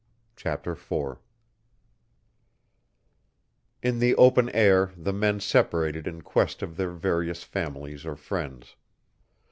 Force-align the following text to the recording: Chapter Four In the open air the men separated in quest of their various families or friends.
Chapter 0.35 0.73
Four 0.75 1.21
In 3.83 3.99
the 3.99 4.15
open 4.15 4.49
air 4.49 4.91
the 4.97 5.13
men 5.13 5.39
separated 5.39 6.07
in 6.07 6.23
quest 6.23 6.63
of 6.63 6.75
their 6.75 6.89
various 6.89 7.43
families 7.43 8.03
or 8.03 8.15
friends. 8.15 8.75